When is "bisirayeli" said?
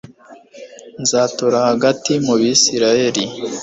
2.39-3.23